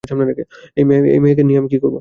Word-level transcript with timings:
এই 0.77 0.83
মেয়ে 1.21 1.35
কে 1.37 1.43
নিয়ে 1.43 1.59
আমি 1.59 1.69
কি 1.69 1.77
করবো। 1.77 1.89